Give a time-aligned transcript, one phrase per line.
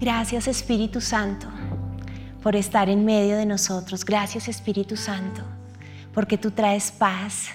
[0.00, 1.48] Gracias Espíritu Santo
[2.40, 4.04] por estar en medio de nosotros.
[4.04, 5.42] Gracias Espíritu Santo
[6.14, 7.48] porque tú traes paz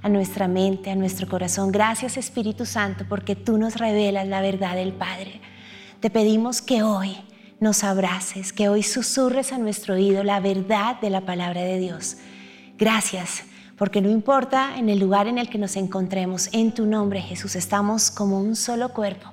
[0.00, 1.70] a nuestra mente, a nuestro corazón.
[1.70, 5.42] Gracias Espíritu Santo porque tú nos revelas la verdad del Padre.
[6.00, 7.14] Te pedimos que hoy
[7.60, 12.16] nos abraces, que hoy susurres a nuestro oído la verdad de la palabra de Dios.
[12.78, 13.42] Gracias
[13.76, 17.54] porque no importa en el lugar en el que nos encontremos, en tu nombre Jesús,
[17.54, 19.30] estamos como un solo cuerpo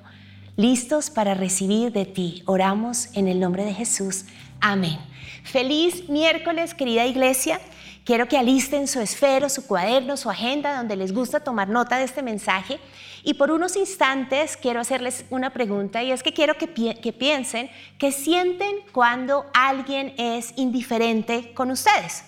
[0.56, 2.42] listos para recibir de ti.
[2.46, 4.24] Oramos en el nombre de Jesús.
[4.60, 4.98] Amén.
[5.44, 7.60] Feliz miércoles, querida iglesia.
[8.04, 12.04] Quiero que alisten su esfero, su cuaderno, su agenda, donde les gusta tomar nota de
[12.04, 12.78] este mensaje.
[13.22, 16.68] Y por unos instantes quiero hacerles una pregunta y es que quiero que,
[17.00, 22.24] que piensen, que sienten cuando alguien es indiferente con ustedes.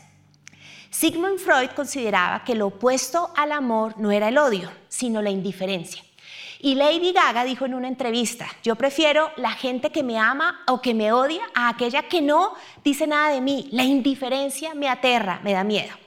[0.91, 6.03] Sigmund Freud consideraba que lo opuesto al amor no era el odio, sino la indiferencia.
[6.65, 10.81] Y Lady Gaga dijo en una entrevista, yo prefiero la gente que me ama o
[10.81, 13.69] que me odia a aquella que no dice nada de mí.
[13.73, 16.02] La indiferencia me aterra, me da miedo.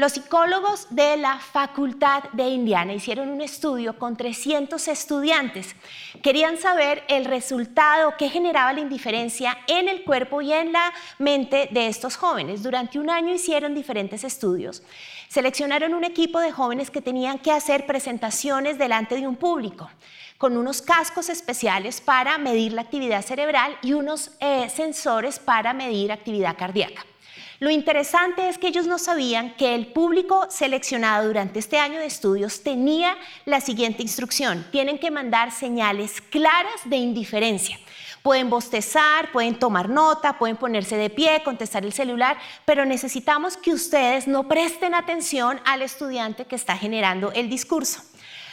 [0.00, 5.76] Los psicólogos de la Facultad de Indiana hicieron un estudio con 300 estudiantes.
[6.22, 11.68] Querían saber el resultado que generaba la indiferencia en el cuerpo y en la mente
[11.70, 12.62] de estos jóvenes.
[12.62, 14.82] Durante un año hicieron diferentes estudios.
[15.28, 19.90] Seleccionaron un equipo de jóvenes que tenían que hacer presentaciones delante de un público
[20.38, 26.10] con unos cascos especiales para medir la actividad cerebral y unos eh, sensores para medir
[26.10, 27.04] actividad cardíaca.
[27.60, 32.06] Lo interesante es que ellos no sabían que el público seleccionado durante este año de
[32.06, 34.66] estudios tenía la siguiente instrucción.
[34.72, 37.78] Tienen que mandar señales claras de indiferencia.
[38.22, 43.74] Pueden bostezar, pueden tomar nota, pueden ponerse de pie, contestar el celular, pero necesitamos que
[43.74, 48.09] ustedes no presten atención al estudiante que está generando el discurso.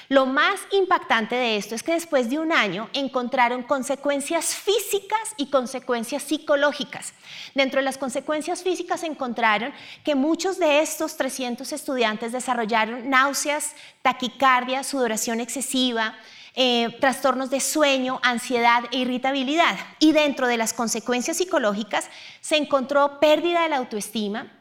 [0.09, 5.47] Lo más impactante de esto es que después de un año encontraron consecuencias físicas y
[5.47, 7.13] consecuencias psicológicas.
[7.55, 9.73] Dentro de las consecuencias físicas encontraron
[10.05, 16.15] que muchos de estos 300 estudiantes desarrollaron náuseas, taquicardia, sudoración excesiva,
[16.55, 19.77] eh, trastornos de sueño, ansiedad e irritabilidad.
[19.99, 24.56] Y dentro de las consecuencias psicológicas se encontró pérdida de la autoestima,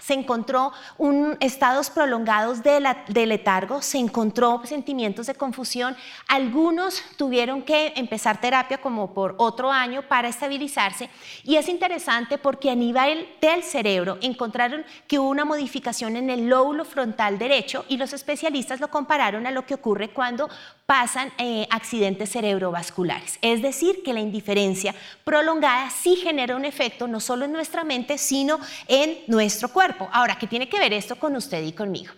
[0.00, 5.96] se encontró un, estados prolongados de, letargo, se encontró sentimientos de confusión.
[6.28, 11.10] Algunos tuvieron que empezar terapia como por otro año para estabilizarse.
[11.44, 16.48] Y es interesante porque a nivel del cerebro encontraron que hubo una modificación en el
[16.48, 20.48] lóbulo frontal derecho y los especialistas lo compararon a lo que ocurre cuando
[20.90, 23.38] pasan eh, accidentes cerebrovasculares.
[23.42, 24.92] Es decir, que la indiferencia
[25.22, 28.58] prolongada sí genera un efecto no solo en nuestra mente, sino
[28.88, 30.08] en nuestro cuerpo.
[30.12, 32.12] Ahora, ¿qué tiene que ver esto con usted y conmigo?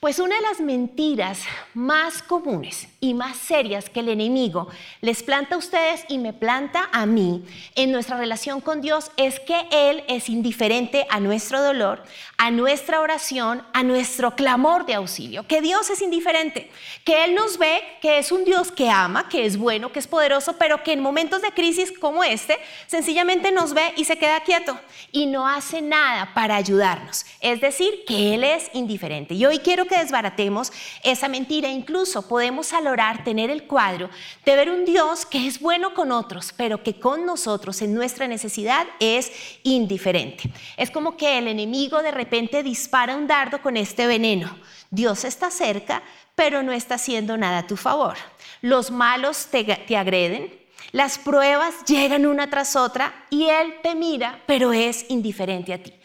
[0.00, 1.40] Pues una de las mentiras
[1.74, 4.68] más comunes y más serias que el enemigo
[5.02, 7.44] les planta a ustedes y me planta a mí
[7.74, 12.02] en nuestra relación con Dios es que Él es indiferente a nuestro dolor,
[12.38, 16.70] a nuestra oración, a nuestro clamor de auxilio, que Dios es indiferente,
[17.04, 20.06] que Él nos ve, que es un Dios que ama, que es bueno, que es
[20.06, 22.56] poderoso, pero que en momentos de crisis como este,
[22.86, 24.80] sencillamente nos ve y se queda quieto
[25.12, 27.26] y no hace nada para ayudarnos.
[27.42, 29.34] Es decir, que Él es indiferente.
[29.34, 31.68] Y hoy quiero que desbaratemos esa mentira.
[31.68, 34.08] Incluso podemos valorar tener el cuadro
[34.44, 38.28] de ver un Dios que es bueno con otros, pero que con nosotros en nuestra
[38.28, 39.32] necesidad es
[39.64, 40.50] indiferente.
[40.76, 44.56] Es como que el enemigo de repente dispara un dardo con este veneno.
[44.90, 46.02] Dios está cerca,
[46.36, 48.16] pero no está haciendo nada a tu favor.
[48.62, 50.56] Los malos te, te agreden,
[50.92, 55.99] las pruebas llegan una tras otra y Él te mira, pero es indiferente a ti.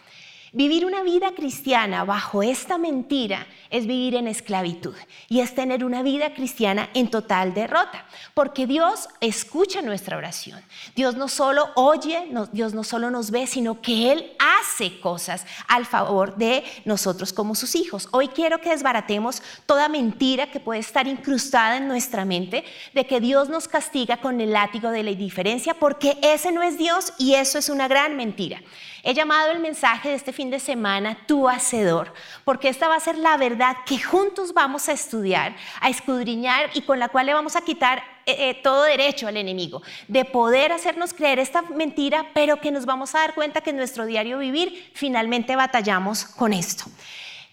[0.56, 4.96] Vivir una vida cristiana bajo esta mentira es vivir en esclavitud
[5.28, 10.62] y es tener una vida cristiana en total derrota, porque Dios escucha nuestra oración.
[10.96, 15.86] Dios no solo oye, Dios no solo nos ve, sino que Él hace cosas al
[15.86, 18.08] favor de nosotros como sus hijos.
[18.12, 23.20] Hoy quiero que desbaratemos toda mentira que puede estar incrustada en nuestra mente de que
[23.20, 27.34] Dios nos castiga con el látigo de la indiferencia, porque ese no es Dios y
[27.34, 28.62] eso es una gran mentira.
[29.08, 32.12] He llamado el mensaje de este fin de semana tu hacedor,
[32.44, 36.82] porque esta va a ser la verdad que juntos vamos a estudiar, a escudriñar y
[36.82, 40.72] con la cual le vamos a quitar eh, eh, todo derecho al enemigo, de poder
[40.72, 44.40] hacernos creer esta mentira, pero que nos vamos a dar cuenta que en nuestro diario
[44.40, 46.86] vivir finalmente batallamos con esto.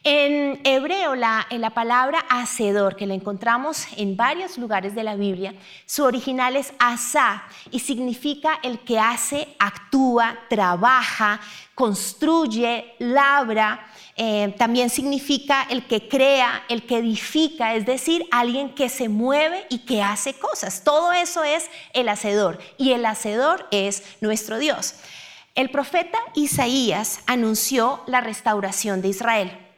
[0.04, 5.14] En hebreo, la, en la palabra hacedor, que la encontramos en varios lugares de la
[5.14, 5.54] Biblia,
[5.86, 11.40] su original es asa y significa el que hace, actúa, trabaja,
[11.76, 13.86] construye, labra.
[14.16, 19.66] Eh, también significa el que crea, el que edifica, es decir, alguien que se mueve
[19.70, 20.82] y que hace cosas.
[20.82, 24.96] Todo eso es el hacedor y el hacedor es nuestro Dios.
[25.54, 29.68] El profeta Isaías anunció la restauración de Israel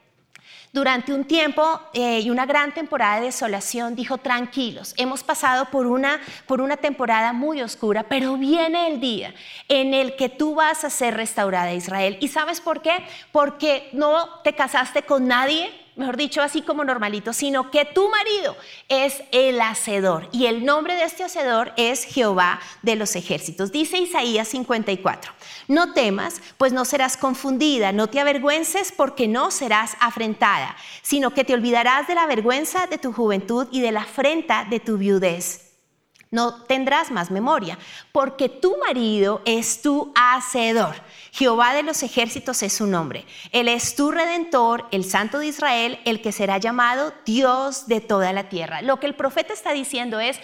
[0.75, 5.87] durante un tiempo eh, y una gran temporada de desolación, dijo, tranquilos, hemos pasado por
[5.87, 9.33] una, por una temporada muy oscura, pero viene el día
[9.69, 12.17] en el que tú vas a ser restaurada Israel.
[12.19, 13.05] ¿Y sabes por qué?
[13.31, 18.55] Porque no te casaste con nadie mejor dicho, así como normalito, sino que tu marido
[18.89, 20.27] es el hacedor.
[20.31, 23.71] Y el nombre de este hacedor es Jehová de los ejércitos.
[23.71, 25.31] Dice Isaías 54,
[25.67, 31.43] no temas, pues no serás confundida, no te avergüences porque no serás afrentada, sino que
[31.43, 35.65] te olvidarás de la vergüenza de tu juventud y de la afrenta de tu viudez
[36.35, 37.79] no tendrás más memoria,
[38.11, 40.95] porque tu marido es tu hacedor.
[41.35, 43.25] Jehová de los ejércitos es su nombre.
[43.51, 48.31] Él es tu redentor, el Santo de Israel, el que será llamado Dios de toda
[48.31, 48.81] la tierra.
[48.81, 50.39] Lo que el profeta está diciendo es,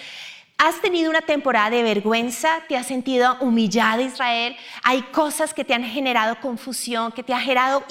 [0.63, 2.60] ¿Has tenido una temporada de vergüenza?
[2.69, 4.56] ¿Te has sentido humillada Israel?
[4.84, 7.84] Hay cosas que te han generado confusión, que te han generado,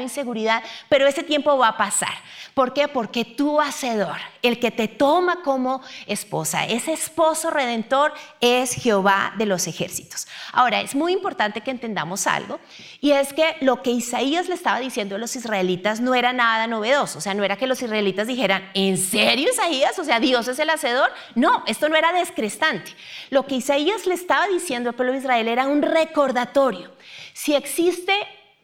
[0.00, 2.14] inseguridad, pero ese tiempo va a pasar.
[2.54, 2.88] ¿Por qué?
[2.88, 9.44] Porque tu hacedor, el que te toma como esposa, ese esposo redentor es Jehová de
[9.44, 10.26] los ejércitos.
[10.52, 12.58] Ahora, es muy importante que entendamos algo,
[13.02, 16.66] y es que lo que Isaías le estaba diciendo a los israelitas no era nada
[16.66, 19.98] novedoso, o sea, no era que los israelitas dijeran, ¿en serio Isaías?
[19.98, 21.10] O sea, Dios es el hacedor.
[21.34, 22.94] No, esto no era descrestante.
[23.30, 26.92] Lo que Isaías le estaba diciendo al pueblo de Israel era un recordatorio.
[27.32, 28.14] Si existe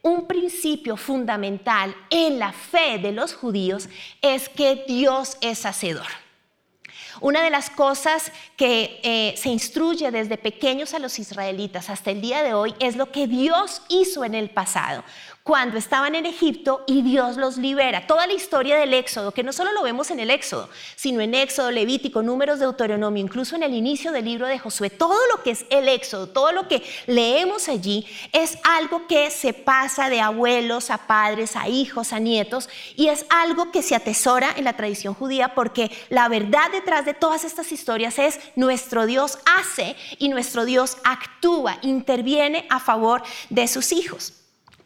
[0.03, 3.89] un principio fundamental en la fe de los judíos
[4.23, 6.07] es que Dios es hacedor.
[7.21, 12.21] Una de las cosas que eh, se instruye desde pequeños a los israelitas hasta el
[12.21, 15.03] día de hoy es lo que Dios hizo en el pasado
[15.49, 18.07] cuando estaban en Egipto y Dios los libera.
[18.07, 21.33] Toda la historia del Éxodo, que no solo lo vemos en el Éxodo, sino en
[21.33, 25.43] Éxodo, Levítico, Números de Deuteronomio, incluso en el inicio del libro de Josué, todo lo
[25.43, 30.21] que es el Éxodo, todo lo que leemos allí es algo que se pasa de
[30.21, 34.77] abuelos a padres, a hijos, a nietos, y es algo que se atesora en la
[34.77, 40.29] tradición judía porque la verdad detrás de todas estas historias es nuestro Dios hace y
[40.29, 44.35] nuestro Dios actúa, interviene a favor de sus hijos.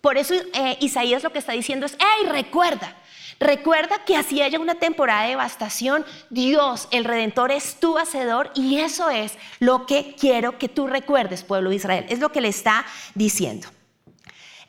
[0.02, 2.96] Por eso eh, Isaías lo que está diciendo es, hey, recuerda,
[3.38, 8.81] recuerda que así haya una temporada de devastación, Dios, el Redentor, es tu hacedor y
[8.81, 12.06] eso es lo que quiero que tú recuerdes, pueblo de Israel.
[12.08, 12.84] Es lo que le está
[13.14, 13.69] diciendo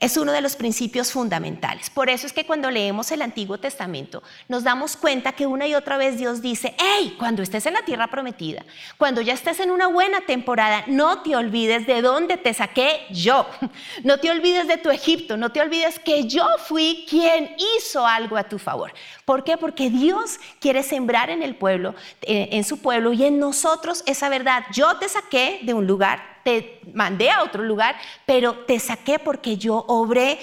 [0.04, 1.90] es uno de los principios fundamentales.
[1.90, 5.76] Por eso es que cuando leemos el Antiguo Testamento nos damos cuenta que una y
[5.76, 8.66] otra vez Dios dice, hey, cuando estés en la tierra prometida,
[8.98, 13.48] cuando ya estés en una buena temporada, no te olvides de dónde te saqué yo.
[14.04, 18.36] No te olvides de tu Egipto, no te olvides que yo fui quien hizo algo
[18.36, 18.92] a tu favor.
[19.24, 19.56] ¿Por qué?
[19.56, 24.30] Porque Dios quiere sembrar en el pueblo, eh, en su pueblo y en nosotros esa
[24.30, 24.66] verdad.
[24.74, 27.96] Yo te saqué de un lugar te mandé a otro lugar,
[28.26, 30.40] pero te saqué porque yo obré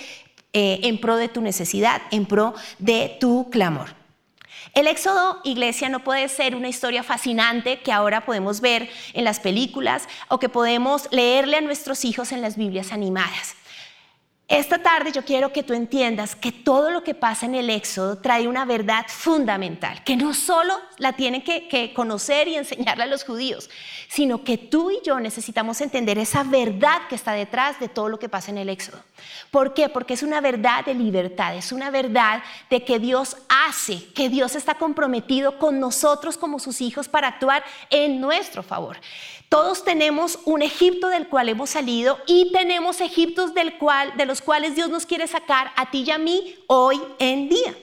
[0.52, 4.00] eh, en pro de tu necesidad, en pro de tu clamor.
[4.74, 9.40] El éxodo, iglesia, no puede ser una historia fascinante que ahora podemos ver en las
[9.40, 13.56] películas o que podemos leerle a nuestros hijos en las Biblias animadas.
[14.50, 18.18] Esta tarde yo quiero que tú entiendas que todo lo que pasa en el Éxodo
[18.18, 23.22] trae una verdad fundamental, que no solo la tienen que, conocer y enseñarle a los
[23.22, 23.70] judíos,
[24.08, 28.18] sino que tú y yo necesitamos entender esa verdad que está detrás de todo lo
[28.18, 28.98] que pasa en el Éxodo.
[29.52, 29.88] ¿Por qué?
[29.88, 34.56] Porque es una verdad de libertad, es una verdad de que Dios hace, que Dios
[34.56, 38.96] está comprometido con nosotros como sus hijos para actuar en nuestro favor.
[39.50, 44.42] Todos tenemos un Egipto del cual hemos salido y tenemos Egiptos del cual, de los
[44.42, 47.74] cuales Dios nos quiere sacar a ti y a mí hoy en día.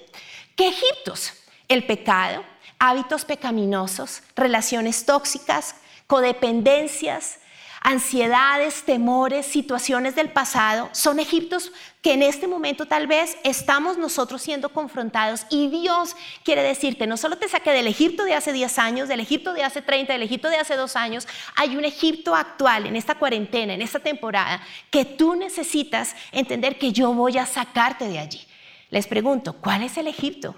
[0.56, 1.34] ¿Qué Egiptos?
[1.68, 2.46] El pecado,
[2.80, 5.76] hábitos pecaminosos, relaciones tóxicas,
[6.08, 7.40] codependencias,
[7.82, 14.42] ansiedades, temores, situaciones del pasado, son Egiptos que en este momento tal vez estamos nosotros
[14.42, 18.80] siendo confrontados y Dios quiere decirte, no solo te saqué del Egipto de hace 10
[18.80, 22.36] años, del Egipto de hace 30, del Egipto de hace 2 años, hay un Egipto
[22.36, 27.46] actual en esta cuarentena, en esta temporada, que tú necesitas entender que yo voy a
[27.46, 28.42] sacarte de allí.
[28.90, 30.56] Les pregunto, ¿cuál es el Egipto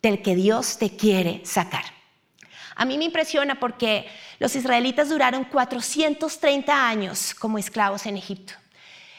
[0.00, 1.97] del que Dios te quiere sacar?
[2.78, 4.06] A mí me impresiona porque
[4.38, 8.54] los israelitas duraron 430 años como esclavos en Egipto.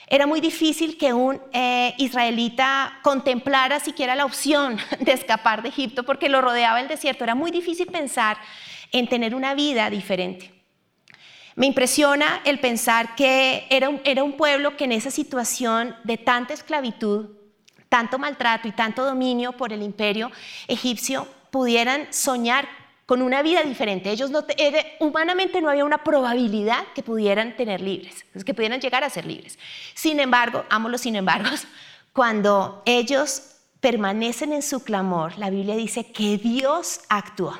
[0.08, 6.04] Era muy difícil que un eh, israelita contemplara siquiera la opción de escapar de Egipto
[6.04, 7.25] porque lo rodeaba el desierto.
[7.25, 8.38] Era muy difícil pensar
[8.94, 10.54] en tener una vida diferente.
[11.56, 16.16] Me impresiona el pensar que era un, era un pueblo que en esa situación de
[16.16, 17.32] tanta esclavitud,
[17.89, 20.32] tanto maltrato y tanto dominio por el imperio
[20.70, 22.78] egipcio, pudieran soñar
[23.10, 24.12] con una vida diferente.
[24.12, 24.46] Ellos no,
[25.00, 29.58] humanamente no había una probabilidad que pudieran tener libres, que pudieran llegar a ser libres.
[29.96, 31.66] Sin embargo, amo los sin embargos,
[32.13, 37.58] cuando ellos permanecen en su clamor, la Biblia dice que Dios actuó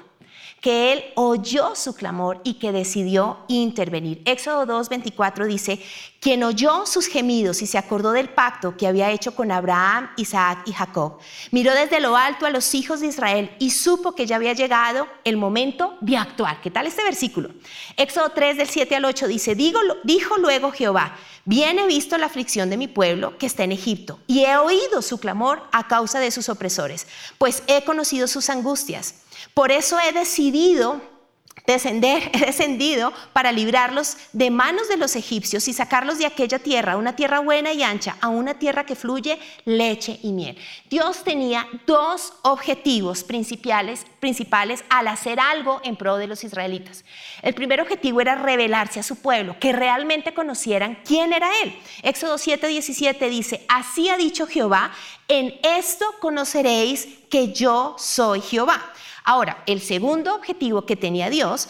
[0.62, 4.22] que él oyó su clamor y que decidió intervenir.
[4.26, 5.82] Éxodo 2.24 dice,
[6.20, 10.64] quien oyó sus gemidos y se acordó del pacto que había hecho con Abraham, Isaac
[10.66, 11.20] y Jacob,
[11.52, 15.08] miró desde lo alto a los hijos de Israel y supo que ya había llegado
[15.24, 16.60] el momento de actuar.
[16.62, 17.52] ¿Qué tal este versículo?
[17.96, 22.70] Éxodo 3 del 7 al 8 dice, dijo luego Jehová, bien he visto la aflicción
[22.70, 26.32] de mi pueblo que está en Egipto y he oído su clamor a causa de
[26.32, 29.16] sus opresores, pues he conocido sus angustias.
[29.54, 31.02] Por eso he decidido
[31.74, 36.98] descender, he descendido para librarlos de manos de los egipcios y sacarlos de aquella tierra,
[36.98, 40.58] una tierra buena y ancha, a una tierra que fluye leche y miel.
[40.90, 47.06] Dios tenía dos objetivos principales, principales al hacer algo en pro de los israelitas.
[47.42, 51.78] El primer objetivo era revelarse a su pueblo, que realmente conocieran quién era Él.
[52.04, 54.92] Éxodo 7:17 dice, así ha dicho Jehová,
[55.28, 58.94] en esto conoceréis que yo soy Jehová.
[59.24, 61.70] Ahora, el segundo objetivo que tenía Dios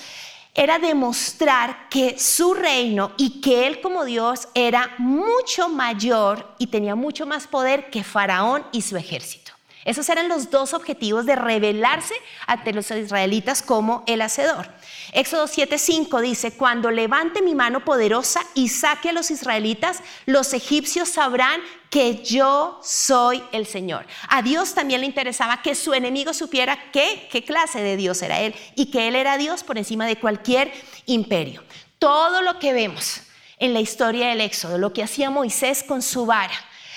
[0.56, 6.96] era demostrar que su reino y que él como Dios era mucho mayor y tenía
[6.96, 9.49] mucho más poder que Faraón y su ejército.
[9.90, 12.14] Esos eran los dos objetivos de revelarse
[12.46, 14.72] ante los israelitas como el hacedor.
[15.14, 21.10] Éxodo 7:5 dice, cuando levante mi mano poderosa y saque a los israelitas, los egipcios
[21.10, 24.06] sabrán que yo soy el Señor.
[24.28, 28.54] A Dios también le interesaba que su enemigo supiera qué clase de Dios era Él
[28.76, 30.72] y que Él era Dios por encima de cualquier
[31.08, 31.64] imperio.
[31.98, 33.24] Todo lo que vemos
[33.58, 36.54] en la historia del Éxodo, lo que hacía Moisés con su vara,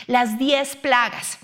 [0.06, 1.38] las diez plagas,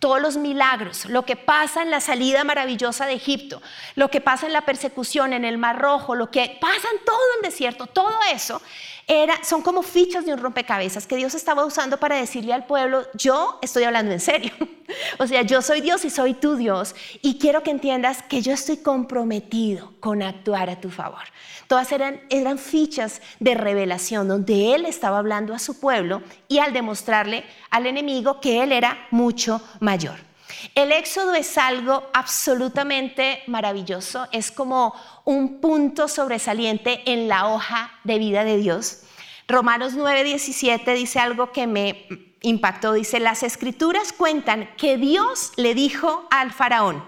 [0.00, 3.62] todos los milagros, lo que pasa en la salida maravillosa de Egipto,
[3.94, 7.18] lo que pasa en la persecución en el Mar Rojo, lo que pasa en todo
[7.36, 8.60] el desierto, todo eso
[9.06, 13.02] era, son como fichas de un rompecabezas que Dios estaba usando para decirle al pueblo,
[13.14, 14.52] yo estoy hablando en serio.
[15.18, 18.52] o sea, yo soy Dios y soy tu Dios y quiero que entiendas que yo
[18.52, 21.22] estoy comprometido con actuar a tu favor.
[21.66, 26.72] Todas eran, eran fichas de revelación donde Él estaba hablando a su pueblo y al
[26.72, 30.31] demostrarle al enemigo que Él era mucho mayor.
[30.74, 38.18] El éxodo es algo absolutamente maravilloso, es como un punto sobresaliente en la hoja de
[38.18, 39.02] vida de Dios.
[39.48, 42.06] Romanos 9:17 dice algo que me
[42.42, 47.04] impactó, dice, las escrituras cuentan que Dios le dijo al faraón,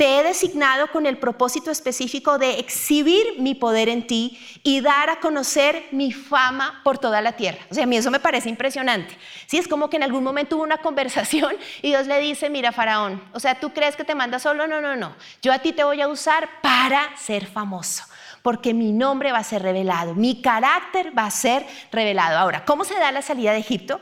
[0.00, 5.10] te he designado con el propósito específico de exhibir mi poder en ti y dar
[5.10, 7.58] a conocer mi fama por toda la tierra.
[7.70, 9.14] O sea, a mí eso me parece impresionante.
[9.44, 12.72] Sí, es como que en algún momento hubo una conversación y Dios le dice, mira,
[12.72, 14.66] Faraón, o sea, ¿tú crees que te manda solo?
[14.66, 15.14] No, no, no.
[15.42, 18.04] Yo a ti te voy a usar para ser famoso
[18.40, 22.38] porque mi nombre va a ser revelado, mi carácter va a ser revelado.
[22.38, 24.00] Ahora, ¿cómo se da la salida de Egipto?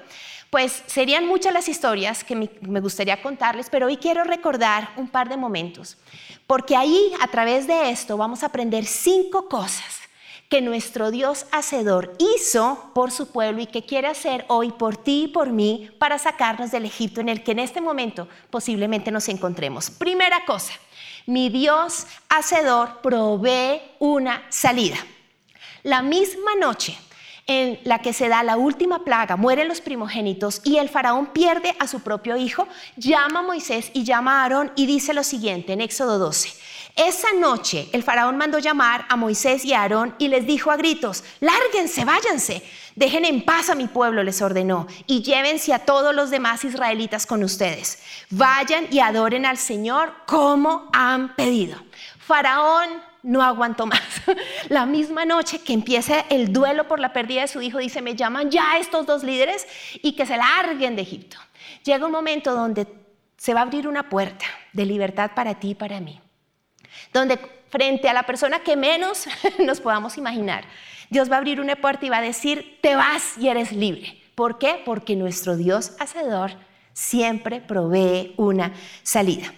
[0.50, 5.28] Pues serían muchas las historias que me gustaría contarles, pero hoy quiero recordar un par
[5.28, 5.98] de momentos,
[6.46, 9.98] porque ahí a través de esto vamos a aprender cinco cosas
[10.48, 15.24] que nuestro Dios Hacedor hizo por su pueblo y que quiere hacer hoy por ti
[15.24, 19.28] y por mí para sacarnos del Egipto en el que en este momento posiblemente nos
[19.28, 19.90] encontremos.
[19.90, 20.72] Primera cosa,
[21.26, 24.96] mi Dios Hacedor provee una salida.
[25.82, 26.96] La misma noche
[27.48, 31.74] en la que se da la última plaga, mueren los primogénitos y el faraón pierde
[31.80, 35.72] a su propio hijo, llama a Moisés y llama a Aarón y dice lo siguiente
[35.72, 36.52] en Éxodo 12.
[36.94, 40.76] Esa noche el faraón mandó llamar a Moisés y a Aarón y les dijo a
[40.76, 42.62] gritos, lárguense, váyanse,
[42.96, 47.24] dejen en paz a mi pueblo, les ordenó, y llévense a todos los demás israelitas
[47.24, 48.02] con ustedes.
[48.28, 51.80] Vayan y adoren al Señor como han pedido.
[52.18, 54.00] Faraón no aguanto más.
[54.68, 58.14] La misma noche que empieza el duelo por la pérdida de su hijo, dice, me
[58.14, 59.66] llaman ya estos dos líderes
[60.02, 61.38] y que se larguen de Egipto.
[61.84, 62.86] Llega un momento donde
[63.36, 66.20] se va a abrir una puerta de libertad para ti y para mí,
[67.12, 67.38] donde
[67.70, 69.26] frente a la persona que menos
[69.58, 70.64] nos podamos imaginar,
[71.10, 74.20] Dios va a abrir una puerta y va a decir, te vas y eres libre.
[74.34, 74.82] ¿Por qué?
[74.84, 76.52] Porque nuestro Dios hacedor
[76.92, 78.72] siempre provee una
[79.02, 79.52] salida.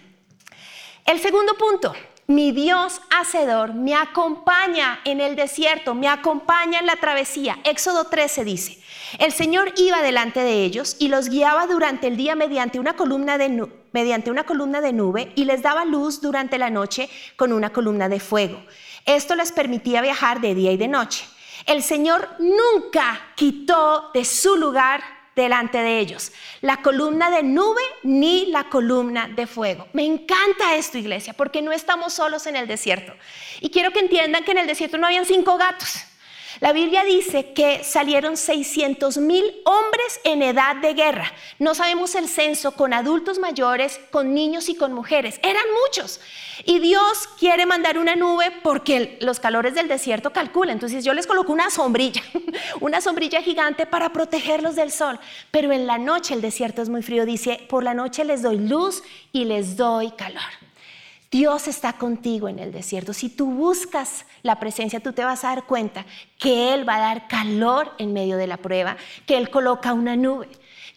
[1.07, 1.95] El segundo punto,
[2.31, 7.59] mi Dios hacedor, me acompaña en el desierto, me acompaña en la travesía.
[7.65, 8.79] Éxodo 13 dice,
[9.19, 13.37] el Señor iba delante de ellos y los guiaba durante el día mediante una columna
[13.37, 17.71] de, mediante una columna de nube y les daba luz durante la noche con una
[17.71, 18.63] columna de fuego.
[19.07, 21.25] Esto les permitía viajar de día y de noche.
[21.67, 25.03] El Señor nunca quitó de su lugar
[25.41, 29.89] delante de ellos la columna de nube ni la columna de fuego.
[29.93, 33.15] Me encanta esto, iglesia, porque no estamos solos en el desierto.
[33.61, 36.05] Y quiero que entiendan que en el desierto no habían cinco gatos.
[36.59, 41.33] La Biblia dice que salieron 600 mil hombres en edad de guerra.
[41.59, 45.39] No sabemos el censo con adultos mayores, con niños y con mujeres.
[45.43, 46.21] Eran muchos.
[46.65, 50.75] Y Dios quiere mandar una nube porque los calores del desierto calculan.
[50.75, 52.23] Entonces yo les coloco una sombrilla,
[52.81, 55.21] una sombrilla gigante para protegerlos del sol.
[55.51, 57.25] Pero en la noche el desierto es muy frío.
[57.25, 59.03] Dice, por la noche les doy luz
[59.33, 60.70] y les doy calor.
[61.31, 63.13] Dios está contigo en el desierto.
[63.13, 66.05] Si tú buscas la presencia, tú te vas a dar cuenta
[66.39, 68.97] que Él va a dar calor en medio de la prueba,
[69.27, 70.49] que Él coloca una nube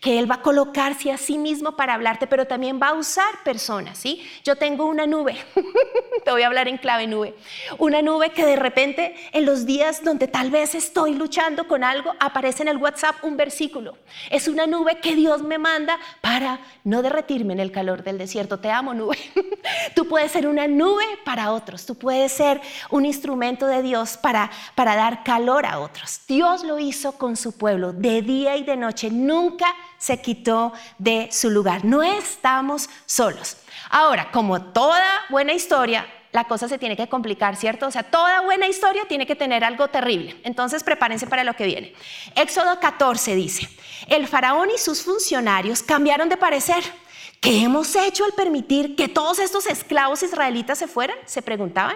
[0.04, 3.42] que Él va a colocarse a sí mismo para hablarte, pero también va a usar
[3.46, 4.22] personas, ¿sí?
[4.44, 5.38] Yo tengo una nube,
[6.26, 7.36] te voy a hablar en clave nube,
[7.78, 12.14] una nube que de repente en los días donde tal vez estoy luchando con algo,
[12.20, 13.98] aparece en el WhatsApp un versículo.
[14.30, 18.60] Es una nube que Dios me manda para no derretirme en el calor del desierto.
[18.60, 19.18] Te amo, nube.
[19.96, 24.52] tú puedes ser una nube para otros, tú puedes ser un instrumento de Dios para,
[24.76, 26.20] para dar calor a otros.
[26.28, 31.30] Dios lo hizo con su pueblo de día y de noche, nunca se quitó de
[31.32, 31.86] su lugar.
[31.86, 33.56] No estamos solos.
[33.90, 37.88] Ahora, como toda buena historia, la cosa se tiene que complicar, ¿cierto?
[37.88, 40.36] O sea, toda buena historia tiene que tener algo terrible.
[40.44, 41.96] Entonces, prepárense para lo que viene.
[42.36, 43.70] Éxodo 14 dice,
[44.10, 46.84] el faraón y sus funcionarios cambiaron de parecer.
[47.40, 51.18] ¿Qué hemos hecho al permitir que todos estos esclavos israelitas se fueran?
[51.26, 51.96] Se preguntaban.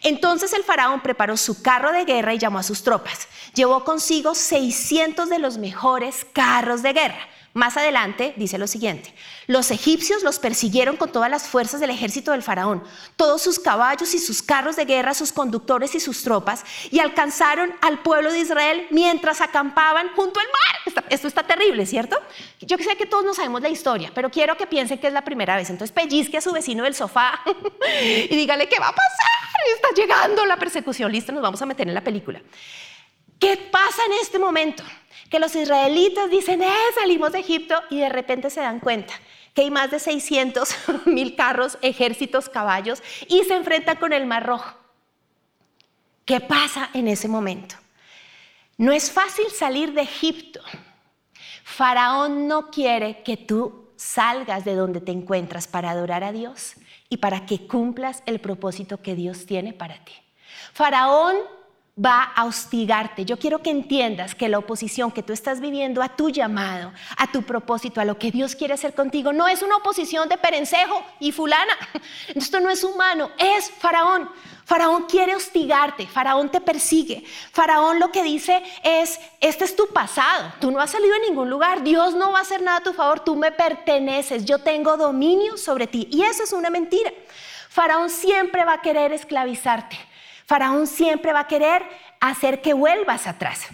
[0.00, 3.28] Entonces el faraón preparó su carro de guerra y llamó a sus tropas.
[3.52, 9.14] Llevó consigo 600 de los mejores carros de guerra más adelante dice lo siguiente,
[9.46, 12.82] los egipcios los persiguieron con todas las fuerzas del ejército del faraón,
[13.16, 17.74] todos sus caballos y sus carros de guerra, sus conductores y sus tropas, y alcanzaron
[17.82, 21.04] al pueblo de Israel mientras acampaban junto al mar.
[21.10, 22.18] Esto está terrible, ¿cierto?
[22.60, 25.22] Yo sé que todos no sabemos la historia, pero quiero que piensen que es la
[25.22, 25.68] primera vez.
[25.68, 27.42] Entonces pellizque a su vecino del sofá
[28.02, 29.74] y dígale, ¿qué va a pasar?
[29.74, 32.40] Está llegando la persecución, listo, nos vamos a meter en la película.
[33.38, 34.84] ¿Qué pasa en este momento?
[35.32, 39.14] Que los israelitas dicen, eh, salimos de Egipto y de repente se dan cuenta
[39.54, 40.68] que hay más de 600
[41.06, 44.76] mil carros, ejércitos, caballos y se enfrentan con el Mar Rojo.
[46.26, 47.76] ¿Qué pasa en ese momento?
[48.76, 50.60] No es fácil salir de Egipto.
[51.64, 56.74] Faraón no quiere que tú salgas de donde te encuentras para adorar a Dios
[57.08, 60.12] y para que cumplas el propósito que Dios tiene para ti.
[60.74, 61.36] Faraón
[62.02, 63.24] va a hostigarte.
[63.26, 67.30] Yo quiero que entiendas que la oposición que tú estás viviendo a tu llamado, a
[67.30, 71.04] tu propósito, a lo que Dios quiere hacer contigo, no es una oposición de perencejo
[71.20, 71.76] y fulana.
[72.34, 74.28] Esto no es humano, es faraón.
[74.64, 77.24] Faraón quiere hostigarte, Faraón te persigue.
[77.50, 81.50] Faraón lo que dice es, este es tu pasado, tú no has salido en ningún
[81.50, 84.96] lugar, Dios no va a hacer nada a tu favor, tú me perteneces, yo tengo
[84.96, 86.08] dominio sobre ti.
[86.10, 87.12] Y eso es una mentira.
[87.68, 90.11] Faraón siempre va a querer esclavizarte.
[90.46, 91.82] Faraón siempre va a querer
[92.20, 93.66] hacer que vuelvas atrás.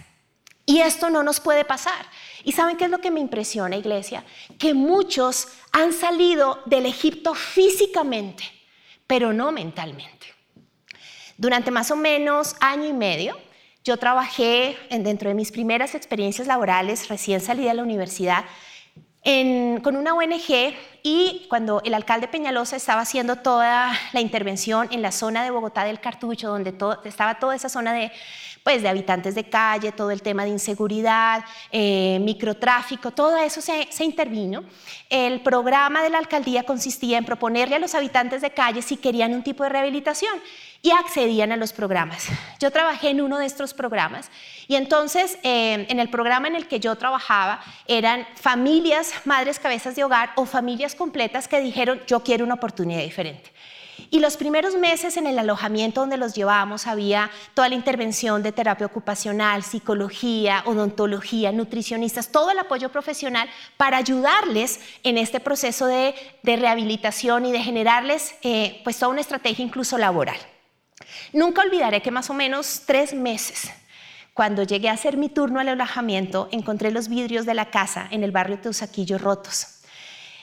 [0.65, 2.05] Y esto no nos puede pasar.
[2.43, 4.23] ¿Y saben qué es lo que me impresiona, iglesia?
[4.59, 8.43] Que muchos han salido del Egipto físicamente,
[9.07, 10.27] pero no mentalmente.
[11.37, 13.39] Durante más o menos año y medio,
[13.83, 18.45] yo trabajé dentro de mis primeras experiencias laborales, recién salida de la universidad,
[19.23, 25.11] con una ONG y cuando el alcalde Peñalosa estaba haciendo toda la intervención en la
[25.11, 28.11] zona de Bogotá del Cartucho, donde estaba toda esa zona de,
[28.63, 34.03] pues, de habitantes de calle, todo el tema de inseguridad, eh, microtráfico, todo eso se,
[34.03, 34.63] intervino.
[35.09, 39.33] El programa de la alcaldía consistía en proponerle a los habitantes de calle si querían
[39.33, 40.39] un tipo de rehabilitación
[40.81, 42.27] y accedían a los programas.
[42.59, 44.29] Yo trabajé en uno de estos programas
[44.67, 49.95] y entonces eh, en el programa en el que yo trabajaba eran familias, madres cabezas
[49.95, 53.51] de hogar o familias completas que dijeron yo quiero una oportunidad diferente.
[54.11, 58.51] Y los primeros meses en el alojamiento donde los llevábamos había toda la intervención de
[58.51, 66.15] terapia ocupacional, psicología, odontología, nutricionistas, todo el apoyo profesional para ayudarles en este proceso de,
[66.43, 70.37] rehabilitación y de generarles eh, pues toda una estrategia incluso laboral.
[71.33, 73.71] Nunca olvidaré que más o menos tres meses,
[74.33, 78.23] cuando llegué a hacer mi turno al alojamiento, encontré los vidrios de la casa en
[78.23, 79.81] el barrio Teusaquillo rotos.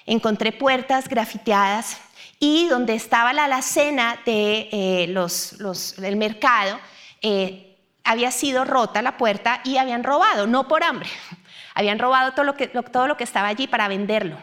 [0.07, 1.99] Encontré puertas grafiteadas
[2.38, 5.57] y donde estaba la alacena de, eh, los,
[5.96, 6.79] del mercado,
[7.22, 11.09] eh, había sido rota la puerta y habían robado, no por hambre,
[11.75, 14.37] habían robado todo lo que, todo lo que estaba allí para venderlo.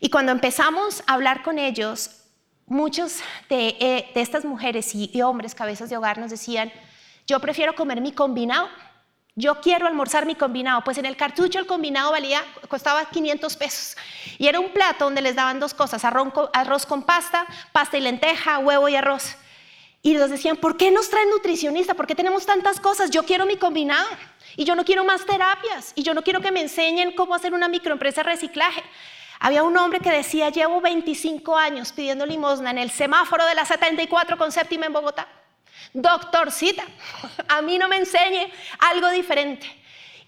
[0.00, 2.22] Y cuando empezamos a hablar con ellos,
[2.66, 6.70] muchos de, eh, estas mujeres y, y hombres, cabezas de hogar, nos decían,
[7.26, 8.68] yo prefiero comer mi combinado
[9.38, 10.82] yo quiero almorzar mi combinado.
[10.82, 13.96] Pues en el cartucho el combinado valía, costaba 500 pesos.
[14.38, 18.58] Y era un plato donde les daban dos cosas, arroz con pasta, pasta y lenteja,
[18.58, 19.36] huevo y arroz.
[20.02, 21.94] Y nos decían, ¿por qué nos traen nutricionista?
[21.94, 23.10] ¿Por qué tenemos tantas cosas?
[23.10, 24.08] Yo quiero mi combinado.
[24.56, 25.92] Y yo no quiero más terapias.
[25.94, 28.82] Y yo no quiero que me enseñen cómo hacer una microempresa de reciclaje.
[29.38, 33.66] Había un hombre que decía, llevo 25 años pidiendo limosna en el semáforo de la
[33.66, 35.28] 74 con séptima en Bogotá
[35.92, 36.84] doctorcita,
[37.48, 39.66] a mí no me enseñe algo diferente.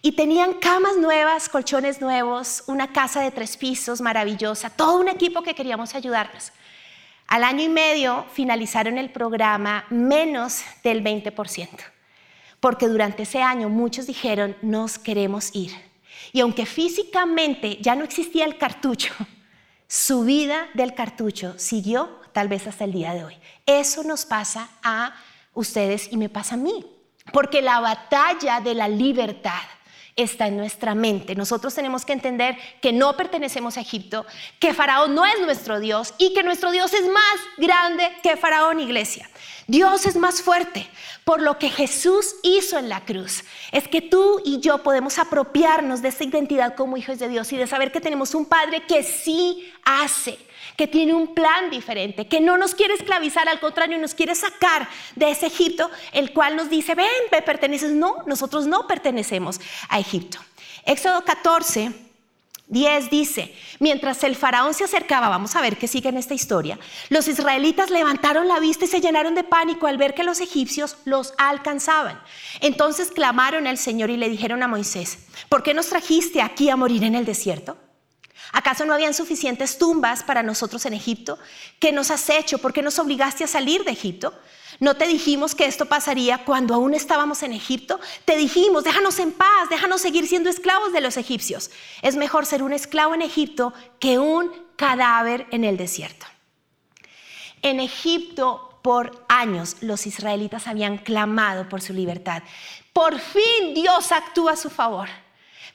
[0.00, 5.42] Y tenían camas nuevas, colchones nuevos, una casa de tres pisos maravillosa, todo un equipo
[5.42, 6.52] que queríamos ayudarnos.
[7.26, 11.68] Al año y medio finalizaron el programa menos del 20%,
[12.60, 15.72] porque durante ese año muchos dijeron, nos queremos ir.
[16.32, 19.12] Y aunque físicamente ya no existía el cartucho,
[19.88, 23.36] su vida del cartucho siguió tal vez hasta el día de hoy.
[23.66, 25.14] Eso nos pasa a
[25.58, 26.86] ustedes y me pasa a mí.
[27.32, 29.60] Porque la batalla de la libertad
[30.16, 31.34] está en nuestra mente.
[31.34, 34.26] Nosotros tenemos que entender que no pertenecemos a Egipto,
[34.58, 38.80] que Faraón no es nuestro Dios y que nuestro Dios es más grande que Faraón,
[38.80, 39.28] iglesia.
[39.68, 40.88] Dios es más fuerte
[41.24, 43.44] por lo que Jesús hizo en la cruz.
[43.70, 47.56] Es que tú y yo podemos apropiarnos de esa identidad como hijos de Dios y
[47.56, 50.38] de saber que tenemos un Padre que sí hace
[50.76, 54.88] que tiene un plan diferente, que no nos quiere esclavizar, al contrario, nos quiere sacar
[55.16, 57.92] de ese Egipto, el cual nos dice, ven, me perteneces.
[57.92, 60.38] No, nosotros no pertenecemos a Egipto.
[60.84, 62.08] Éxodo 14.
[62.70, 66.78] 10 dice, mientras el faraón se acercaba, vamos a ver qué sigue en esta historia,
[67.08, 70.98] los israelitas levantaron la vista y se llenaron de pánico al ver que los egipcios
[71.06, 72.20] los alcanzaban.
[72.60, 76.76] Entonces clamaron al Señor y le dijeron a Moisés, ¿por qué nos trajiste aquí a
[76.76, 77.78] morir en el desierto?
[78.52, 81.38] ¿Acaso no habían suficientes tumbas para nosotros en Egipto?
[81.78, 82.58] ¿Qué nos has hecho?
[82.58, 84.34] ¿Por qué nos obligaste a salir de Egipto?
[84.80, 87.98] ¿No te dijimos que esto pasaría cuando aún estábamos en Egipto?
[88.24, 91.70] Te dijimos, déjanos en paz, déjanos seguir siendo esclavos de los egipcios.
[92.02, 96.26] Es mejor ser un esclavo en Egipto que un cadáver en el desierto.
[97.62, 102.42] En Egipto, por años, los israelitas habían clamado por su libertad.
[102.92, 105.08] Por fin Dios actúa a su favor.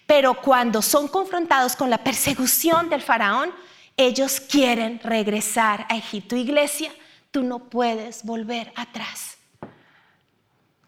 [0.05, 3.51] Pero cuando son confrontados con la persecución del faraón,
[3.95, 6.35] ellos quieren regresar a Egipto.
[6.35, 6.91] Iglesia,
[7.31, 9.37] tú no puedes volver atrás.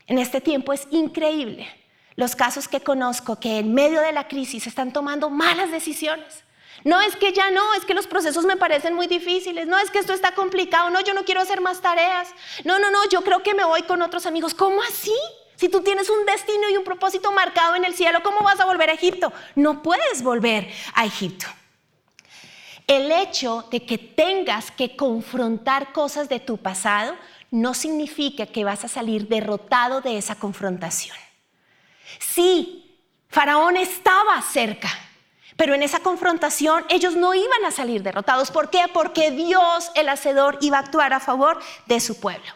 [0.08, 1.67] En este tiempo es increíble
[2.15, 6.43] los casos que conozco que en medio de la crisis están tomando malas decisiones.
[6.84, 9.89] No es que ya no, es que los procesos me parecen muy difíciles, no es
[9.89, 12.30] que esto está complicado, no, yo no quiero hacer más tareas,
[12.63, 14.54] no, no, no, yo creo que me voy con otros amigos.
[14.54, 15.15] ¿Cómo así?
[15.56, 18.65] Si tú tienes un destino y un propósito marcado en el cielo, ¿cómo vas a
[18.65, 19.32] volver a Egipto?
[19.56, 21.46] No puedes volver a Egipto.
[22.88, 27.15] El hecho de que tengas que confrontar cosas de tu pasado
[27.50, 31.18] no significa que vas a salir derrotado de esa confrontación.
[32.20, 34.89] Sí, Faraón estaba cerca,
[35.56, 38.52] pero en esa confrontación ellos no iban a salir derrotados.
[38.52, 38.84] ¿Por qué?
[38.94, 42.52] Porque Dios, el Hacedor, iba a actuar a favor de su pueblo.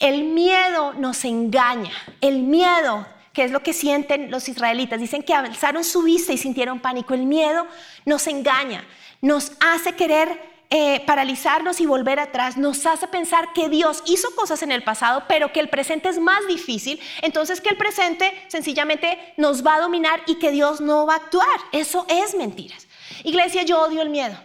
[0.00, 1.92] El miedo nos engaña.
[2.20, 6.38] El miedo, que es lo que sienten los israelitas, dicen que alzaron su vista y
[6.38, 7.14] sintieron pánico.
[7.14, 7.66] El miedo
[8.04, 8.84] nos engaña,
[9.20, 14.62] nos hace querer eh, paralizarnos y volver atrás, nos hace pensar que Dios hizo cosas
[14.64, 19.34] en el pasado, pero que el presente es más difícil, entonces que el presente sencillamente
[19.36, 21.60] nos va a dominar y que Dios no va a actuar.
[21.70, 22.88] Eso es mentiras.
[23.22, 24.36] Iglesia, yo odio el miedo.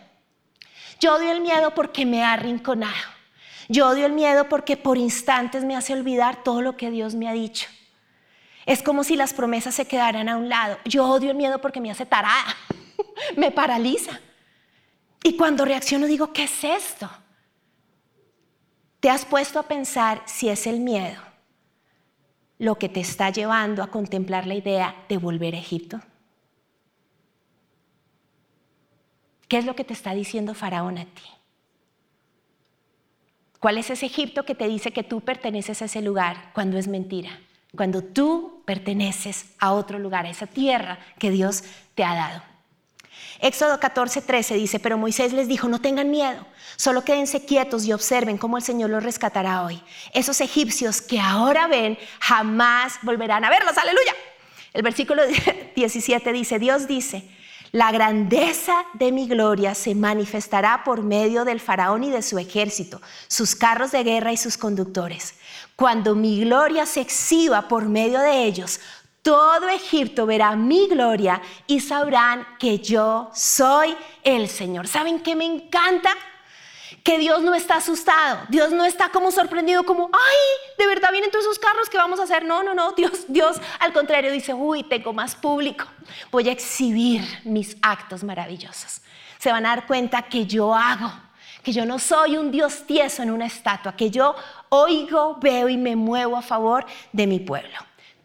[0.99, 3.20] Yo odio el miedo porque me ha arrinconado.
[3.71, 7.29] Yo odio el miedo porque por instantes me hace olvidar todo lo que Dios me
[7.29, 7.69] ha dicho.
[8.65, 10.77] Es como si las promesas se quedaran a un lado.
[10.83, 12.53] Yo odio el miedo porque me hace tarada,
[13.37, 14.19] me paraliza.
[15.23, 17.09] Y cuando reacciono digo, ¿qué es esto?
[18.99, 21.21] ¿Te has puesto a pensar si es el miedo
[22.57, 26.01] lo que te está llevando a contemplar la idea de volver a Egipto?
[29.47, 31.40] ¿Qué es lo que te está diciendo Faraón a ti?
[33.61, 36.87] ¿Cuál es ese Egipto que te dice que tú perteneces a ese lugar cuando es
[36.87, 37.39] mentira?
[37.75, 42.41] Cuando tú perteneces a otro lugar, a esa tierra que Dios te ha dado.
[43.39, 46.43] Éxodo 14, 13 dice, pero Moisés les dijo, no tengan miedo,
[46.75, 49.79] solo quédense quietos y observen cómo el Señor los rescatará hoy.
[50.11, 54.15] Esos egipcios que ahora ven, jamás volverán a verlos, aleluya.
[54.73, 55.21] El versículo
[55.75, 57.29] 17 dice, Dios dice,
[57.71, 63.01] La grandeza de mi gloria se manifestará por medio del faraón y de su ejército,
[63.27, 65.35] sus carros de guerra y sus conductores.
[65.77, 68.81] Cuando mi gloria se exhiba por medio de ellos,
[69.21, 74.87] todo Egipto verá mi gloria y sabrán que yo soy el Señor.
[74.87, 76.09] ¿Saben qué me encanta?
[77.03, 81.31] Que Dios no está asustado, Dios no está como sorprendido, como, ay, de verdad vienen
[81.31, 82.45] todos esos carros que vamos a hacer.
[82.45, 85.85] No, no, no, Dios, Dios al contrario dice, uy, tengo más público,
[86.31, 89.01] voy a exhibir mis actos maravillosos.
[89.39, 91.11] Se van a dar cuenta que yo hago,
[91.63, 94.35] que yo no soy un Dios tieso en una estatua, que yo
[94.69, 97.77] oigo, veo y me muevo a favor de mi pueblo.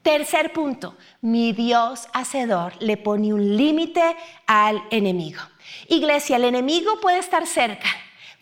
[0.02, 5.40] Tercer punto, mi Dios hacedor le pone un límite al enemigo.
[5.88, 7.88] Iglesia, el enemigo puede estar cerca,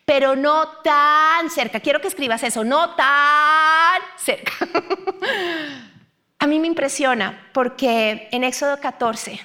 [0.04, 1.80] pero no tan cerca.
[1.80, 4.52] Quiero que escribas eso, no tan cerca.
[6.38, 9.40] A mí me impresiona porque en Éxodo 14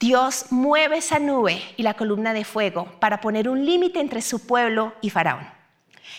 [0.00, 4.44] Dios mueve esa nube y la columna de fuego para poner un límite entre su
[4.44, 5.48] pueblo y Faraón.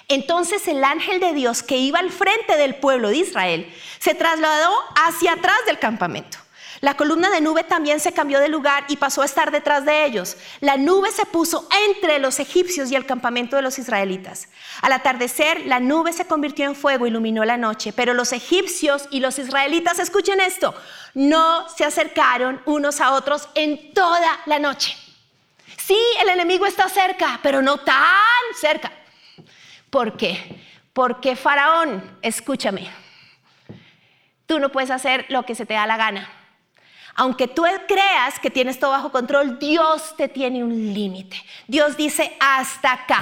[0.07, 4.71] Entonces el ángel de Dios que iba al frente del pueblo de Israel se trasladó
[4.95, 6.37] hacia atrás del campamento.
[6.83, 10.03] La columna de nube también se cambió de lugar y pasó a estar detrás de
[10.03, 10.35] ellos.
[10.59, 14.49] La nube se puso entre los egipcios y el campamento de los israelitas.
[14.81, 19.21] Al atardecer, la nube se convirtió en fuego, iluminó la noche, pero los egipcios y
[19.21, 20.75] los israelitas, escuchen esto,
[21.13, 24.97] no se acercaron unos a otros en toda la noche.
[25.77, 27.95] Sí, el enemigo está cerca, pero no tan
[28.59, 28.91] cerca.
[29.89, 30.61] ¿Por qué?
[30.91, 32.91] Porque Faraón, escúchame,
[34.45, 36.42] tú no puedes hacer lo que se te da la gana.
[37.15, 41.37] Aunque tú creas que tienes todo bajo control, Dios te tiene un límite.
[41.67, 43.21] Dios dice hasta acá.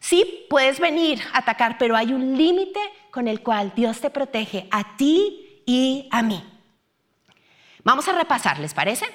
[0.00, 4.66] Sí, puedes venir a atacar, pero hay un límite con el cual Dios te protege
[4.70, 6.42] a ti y a mí.
[7.84, 9.06] Vamos a repasar, ¿les parece?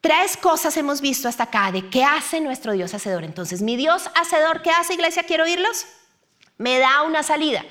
[0.00, 3.24] Tres cosas hemos visto hasta acá de qué hace nuestro Dios hacedor.
[3.24, 5.22] Entonces, mi Dios hacedor, ¿qué hace, iglesia?
[5.22, 5.86] Quiero oírlos.
[6.58, 7.64] Me da una salida.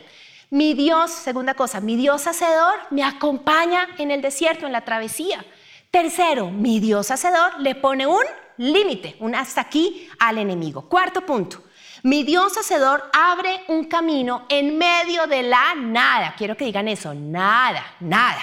[0.52, 5.46] Mi Dios, segunda cosa, mi Dios hacedor me acompaña en el desierto, en la travesía.
[5.92, 8.24] Tercero, mi Dios hacedor le pone un
[8.58, 10.90] límite, un hasta aquí al enemigo.
[10.90, 11.64] Cuarto punto,
[12.02, 16.34] mi Dios hacedor abre un camino en medio de la nada.
[16.36, 18.42] Quiero que digan eso, nada, nada.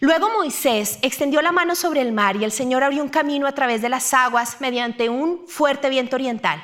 [0.00, 3.52] Luego Moisés extendió la mano sobre el mar y el Señor abrió un camino a
[3.52, 6.62] través de las aguas mediante un fuerte viento oriental.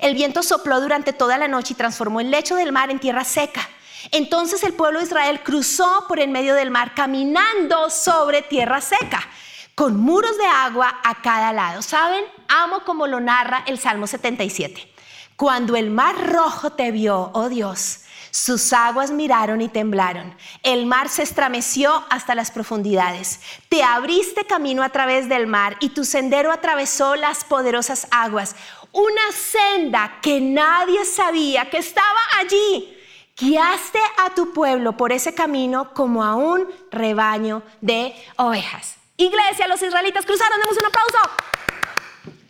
[0.00, 3.24] El viento sopló durante toda la noche y transformó el lecho del mar en tierra
[3.24, 3.68] seca.
[4.10, 9.28] Entonces el pueblo de Israel cruzó por el medio del mar caminando sobre tierra seca,
[9.74, 11.82] con muros de agua a cada lado.
[11.82, 12.24] ¿Saben?
[12.48, 14.92] Amo como lo narra el Salmo 77.
[15.36, 20.34] Cuando el mar rojo te vio, oh Dios, sus aguas miraron y temblaron.
[20.62, 23.40] El mar se estremeció hasta las profundidades.
[23.68, 28.56] Te abriste camino a través del mar y tu sendero atravesó las poderosas aguas.
[28.92, 32.95] Una senda que nadie sabía que estaba allí
[33.36, 38.96] guiaste a tu pueblo por ese camino como a un rebaño de ovejas.
[39.16, 41.18] Iglesia, los israelitas cruzaron, demos un aplauso.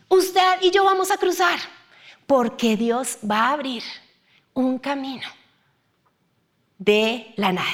[0.09, 1.59] Usted y yo vamos a cruzar
[2.27, 3.83] porque Dios va a abrir
[4.55, 5.27] un camino
[6.79, 7.67] de la nada.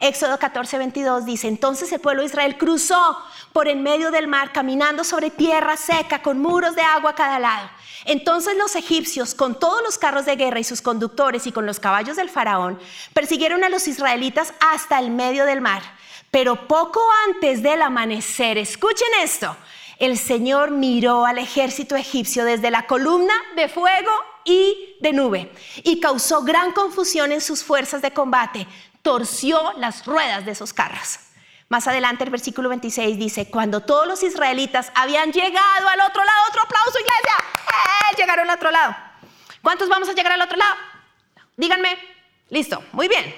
[0.00, 3.18] Éxodo 14, 22 dice, entonces el pueblo de Israel cruzó
[3.54, 7.38] por en medio del mar, caminando sobre tierra seca, con muros de agua a cada
[7.38, 7.70] lado.
[8.04, 11.78] Entonces los egipcios, con todos los carros de guerra y sus conductores y con los
[11.78, 12.80] caballos del faraón,
[13.12, 15.82] persiguieron a los israelitas hasta el medio del mar.
[16.32, 19.56] Pero poco antes del amanecer, escuchen esto,
[20.00, 24.10] el Señor miró al ejército egipcio desde la columna de fuego
[24.44, 25.52] y de nube
[25.84, 28.66] y causó gran confusión en sus fuerzas de combate,
[29.02, 31.20] torció las ruedas de esos carros.
[31.74, 36.38] Más adelante el versículo 26 dice, cuando todos los israelitas habían llegado al otro lado,
[36.48, 37.34] otro aplauso iglesia,
[37.66, 38.16] ¡Eh!
[38.16, 38.94] llegaron al otro lado.
[39.60, 40.76] ¿Cuántos vamos a llegar al otro lado?
[41.56, 41.98] Díganme,
[42.48, 43.34] listo, muy bien.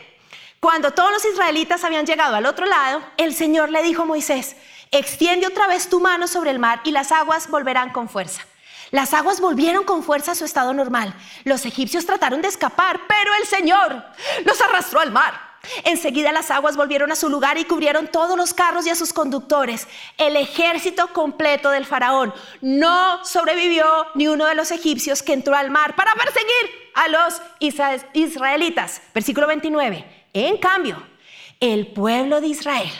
[0.60, 4.54] Cuando todos los israelitas habían llegado al otro lado, el Señor le dijo a Moisés,
[4.90, 8.42] extiende otra vez tu mano sobre el mar y las aguas volverán con fuerza.
[8.90, 11.14] Las aguas volvieron con fuerza a su estado normal.
[11.44, 14.04] Los egipcios trataron de escapar, pero el Señor
[14.44, 15.55] los arrastró al mar.
[15.84, 19.12] Enseguida las aguas volvieron a su lugar y cubrieron todos los carros y a sus
[19.12, 19.88] conductores.
[20.18, 25.70] El ejército completo del faraón no sobrevivió ni uno de los egipcios que entró al
[25.70, 27.42] mar para perseguir a los
[28.14, 29.02] israelitas.
[29.14, 30.04] Versículo 29.
[30.32, 31.02] En cambio,
[31.60, 32.92] el pueblo de Israel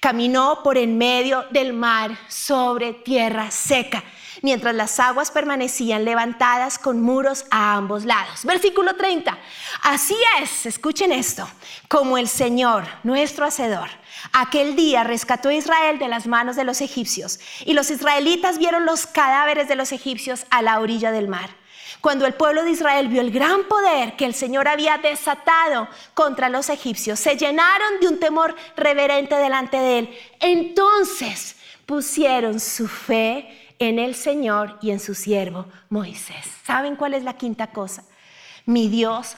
[0.00, 4.04] Caminó por en medio del mar sobre tierra seca,
[4.42, 8.44] mientras las aguas permanecían levantadas con muros a ambos lados.
[8.44, 9.38] Versículo 30.
[9.82, 11.48] Así es, escuchen esto,
[11.88, 13.88] como el Señor, nuestro Hacedor,
[14.32, 18.86] aquel día rescató a Israel de las manos de los egipcios, y los israelitas vieron
[18.86, 21.50] los cadáveres de los egipcios a la orilla del mar.
[22.00, 26.48] Cuando el pueblo de Israel vio el gran poder que el Señor había desatado contra
[26.48, 30.18] los egipcios, se llenaron de un temor reverente delante de él.
[30.38, 36.46] Entonces pusieron su fe en el Señor y en su siervo Moisés.
[36.64, 38.04] ¿Saben cuál es la quinta cosa?
[38.66, 39.36] Mi Dios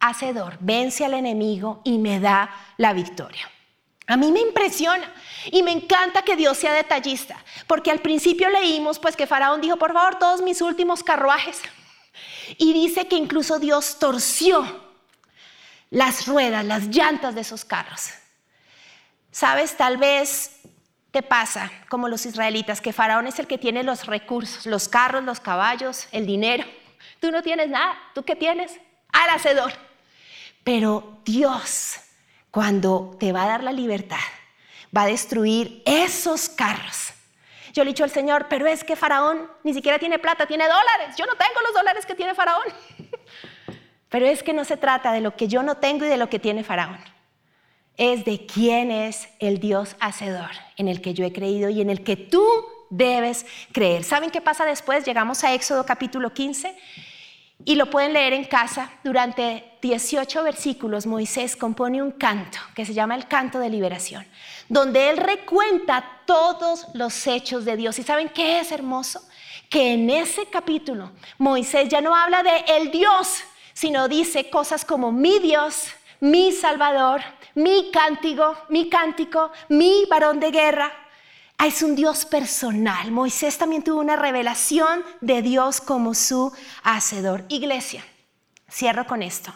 [0.00, 3.50] hacedor vence al enemigo y me da la victoria.
[4.06, 5.12] A mí me impresiona
[5.50, 7.36] y me encanta que Dios sea detallista,
[7.66, 11.60] porque al principio leímos pues que Faraón dijo, por favor, todos mis últimos carruajes.
[12.56, 14.64] Y dice que incluso Dios torció
[15.90, 18.08] las ruedas, las llantas de esos carros.
[19.30, 20.57] Sabes, tal vez
[21.22, 25.40] pasa como los israelitas, que Faraón es el que tiene los recursos, los carros, los
[25.40, 26.64] caballos, el dinero.
[27.20, 28.80] Tú no tienes nada, ¿tú qué tienes?
[29.12, 29.72] Al hacedor.
[30.64, 31.96] Pero Dios,
[32.50, 34.16] cuando te va a dar la libertad,
[34.96, 37.14] va a destruir esos carros
[37.78, 40.64] yo le he dicho al Señor, pero es que Faraón ni siquiera tiene plata, tiene
[40.64, 41.14] dólares.
[41.16, 42.64] Yo no tengo los dólares que tiene Faraón.
[44.08, 46.28] Pero es que no se trata de lo que yo no tengo y de lo
[46.28, 46.98] que tiene Faraón.
[47.98, 51.90] Es de quién es el Dios hacedor en el que yo he creído y en
[51.90, 52.42] el que tú
[52.88, 54.04] debes creer.
[54.04, 55.04] ¿Saben qué pasa después?
[55.04, 56.74] Llegamos a Éxodo capítulo 15
[57.66, 58.90] y lo pueden leer en casa.
[59.04, 64.24] Durante 18 versículos Moisés compone un canto que se llama el canto de liberación
[64.68, 67.98] donde Él recuenta todos los hechos de Dios.
[67.98, 69.22] ¿Y saben qué es hermoso?
[69.68, 75.12] Que en ese capítulo Moisés ya no habla de el Dios, sino dice cosas como
[75.12, 75.88] mi Dios,
[76.20, 77.22] mi Salvador,
[77.58, 80.92] mi cántico, mi cántico, mi varón de guerra.
[81.58, 83.10] Es un Dios personal.
[83.10, 86.52] Moisés también tuvo una revelación de Dios como su
[86.84, 87.44] hacedor.
[87.48, 88.04] Iglesia,
[88.70, 89.52] cierro con esto.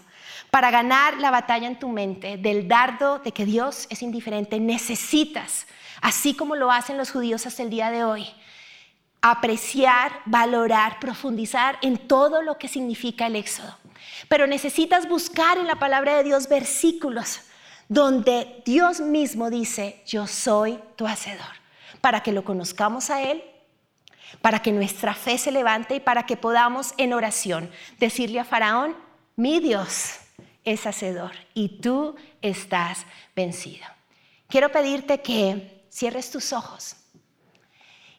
[0.50, 5.68] Para ganar la batalla en tu mente del dardo de que Dios es indiferente, necesitas,
[6.00, 8.26] así como lo hacen los judíos hasta el día de hoy,
[9.20, 13.78] apreciar, valorar, profundizar en todo lo que significa el éxodo.
[14.28, 17.42] Pero necesitas buscar en la palabra de Dios versículos
[17.92, 21.44] donde Dios mismo dice, yo soy tu hacedor,
[22.00, 23.44] para que lo conozcamos a Él,
[24.40, 28.96] para que nuestra fe se levante y para que podamos en oración decirle a Faraón,
[29.36, 30.14] mi Dios
[30.64, 33.04] es hacedor y tú estás
[33.36, 33.84] vencido.
[34.48, 36.96] Quiero pedirte que cierres tus ojos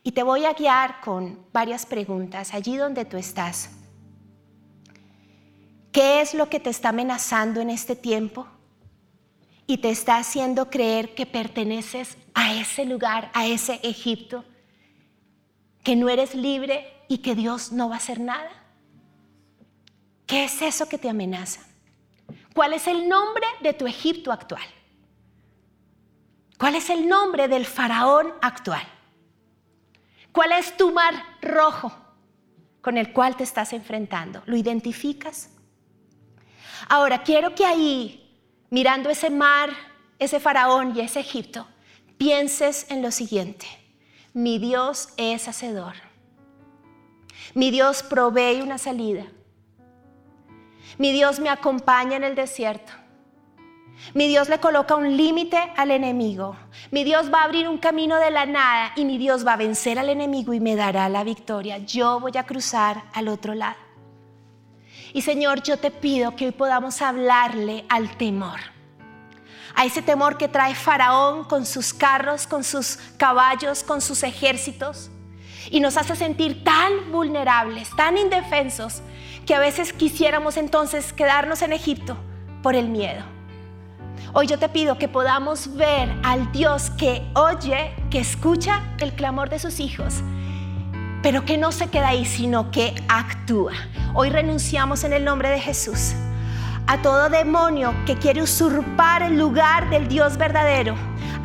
[0.04, 3.72] y te voy a guiar con varias preguntas allí donde tú estás.
[5.92, 8.48] ¿Qué es lo que te está amenazando en este tiempo?
[9.66, 14.44] Y te está haciendo creer que perteneces a ese lugar, a ese Egipto,
[15.84, 18.50] que no eres libre y que Dios no va a hacer nada.
[20.26, 21.62] ¿Qué es eso que te amenaza?
[22.54, 24.64] ¿Cuál es el nombre de tu Egipto actual?
[26.58, 28.84] ¿Cuál es el nombre del faraón actual?
[30.32, 31.92] ¿Cuál es tu mar rojo
[32.82, 34.42] con el cual te estás enfrentando?
[34.46, 35.50] ¿Lo identificas?
[36.90, 38.23] Ahora, quiero que ahí,
[38.74, 39.70] mirando ese mar,
[40.18, 41.68] ese faraón y ese Egipto,
[42.18, 43.68] pienses en lo siguiente.
[44.34, 45.94] Mi Dios es hacedor.
[47.54, 49.28] Mi Dios provee una salida.
[50.98, 52.92] Mi Dios me acompaña en el desierto.
[54.16, 56.56] Mi Dios le coloca un límite al enemigo.
[56.90, 59.58] Mi Dios va a abrir un camino de la nada y mi Dios va a
[59.58, 61.78] vencer al enemigo y me dará la victoria.
[61.78, 63.83] Yo voy a cruzar al otro lado.
[65.14, 68.60] Y Señor, yo te pido que hoy podamos hablarle al temor.
[69.76, 75.12] A ese temor que trae Faraón con sus carros, con sus caballos, con sus ejércitos.
[75.70, 79.02] Y nos hace sentir tan vulnerables, tan indefensos,
[79.46, 82.18] que a veces quisiéramos entonces quedarnos en Egipto
[82.64, 83.24] por el miedo.
[84.34, 89.50] Hoy yo te pido que podamos ver al Dios que oye, que escucha el clamor
[89.50, 90.24] de sus hijos,
[91.24, 93.74] pero que no se queda ahí, sino que actúa.
[94.14, 96.14] Hoy renunciamos en el nombre de Jesús
[96.86, 100.96] a todo demonio que quiere usurpar el lugar del Dios verdadero,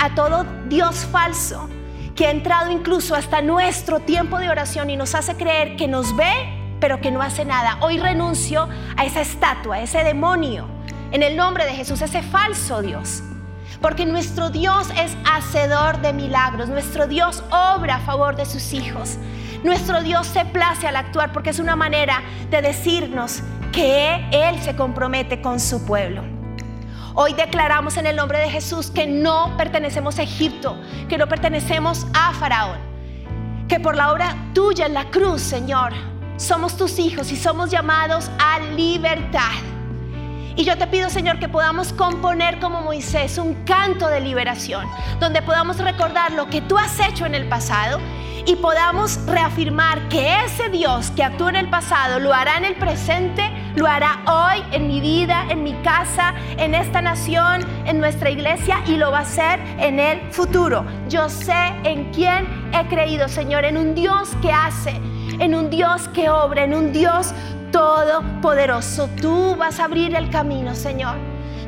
[0.00, 1.70] a todo Dios falso
[2.16, 6.14] que ha entrado incluso hasta nuestro tiempo de oración y nos hace creer que nos
[6.16, 7.78] ve pero que no hace nada.
[7.80, 10.66] Hoy renuncio a esa estatua, a ese demonio,
[11.10, 13.22] en el nombre de Jesús, ese falso Dios.
[13.80, 19.16] Porque nuestro Dios es hacedor de milagros, nuestro Dios obra a favor de sus hijos.
[19.64, 23.42] Nuestro Dios se place al actuar porque es una manera de decirnos
[23.72, 26.22] que Él se compromete con su pueblo.
[27.14, 32.06] Hoy declaramos en el nombre de Jesús que no pertenecemos a Egipto, que no pertenecemos
[32.14, 32.78] a Faraón,
[33.66, 35.92] que por la obra tuya en la cruz, Señor,
[36.36, 39.77] somos tus hijos y somos llamados a libertad.
[40.58, 44.84] Y yo te pido, Señor, que podamos componer como Moisés un canto de liberación,
[45.20, 48.00] donde podamos recordar lo que tú has hecho en el pasado
[48.44, 52.74] y podamos reafirmar que ese Dios que actuó en el pasado lo hará en el
[52.74, 58.28] presente, lo hará hoy en mi vida, en mi casa, en esta nación, en nuestra
[58.28, 60.84] iglesia y lo va a hacer en el futuro.
[61.08, 65.00] Yo sé en quién he creído, Señor, en un Dios que hace,
[65.38, 67.32] en un Dios que obra, en un Dios
[67.70, 69.08] todopoderoso.
[69.20, 71.16] Tú vas a abrir el camino, Señor.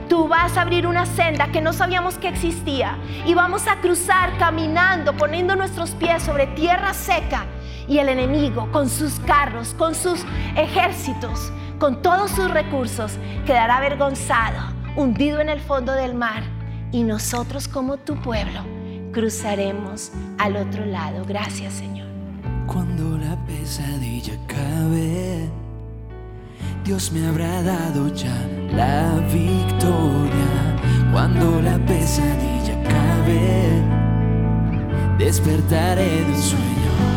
[0.08, 4.36] Tú vas a abrir una senda que no sabíamos que existía y vamos a cruzar
[4.38, 7.46] caminando, poniendo nuestros pies sobre tierra seca
[7.86, 10.24] y el enemigo con sus carros, con sus
[10.56, 14.58] ejércitos, con todos sus recursos, quedará avergonzado,
[14.96, 16.42] hundido en el fondo del mar
[16.90, 18.62] y nosotros como tu pueblo
[19.12, 21.24] cruzaremos al otro lado.
[21.24, 22.08] Gracias Señor.
[22.66, 25.48] Cuando la pesadilla cabe
[26.84, 28.36] Dios me habrá dado ya
[28.72, 30.76] la victoria
[31.12, 33.82] cuando la pesadilla acabe.
[35.18, 37.09] Despertaré de un sueño.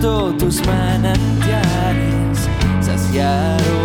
[0.00, 2.48] Tus manantiales
[2.80, 3.79] saciaron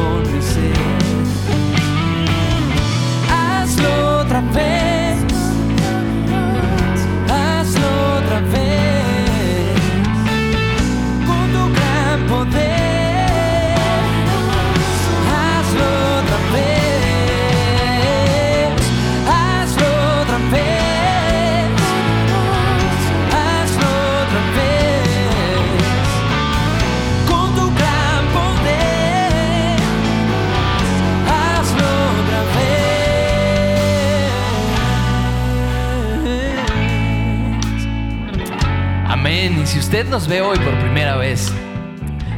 [39.15, 39.61] Amén.
[39.63, 41.49] Y si usted nos ve hoy por primera vez,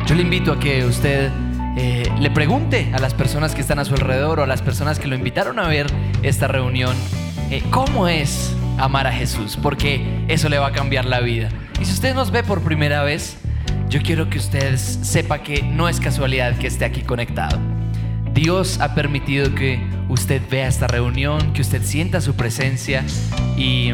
[0.05, 1.32] yo le invito a que usted
[1.75, 4.99] eh, le pregunte a las personas que están a su alrededor o a las personas
[4.99, 5.88] que lo invitaron a ver
[6.21, 6.95] esta reunión,
[7.49, 9.57] eh, ¿cómo es amar a Jesús?
[9.59, 11.49] Porque eso le va a cambiar la vida.
[11.82, 13.38] Y si usted nos ve por primera vez,
[13.89, 17.57] yo quiero que usted sepa que no es casualidad que esté aquí conectado.
[18.36, 23.03] Dios ha permitido que usted vea esta reunión, que usted sienta su presencia
[23.57, 23.93] y,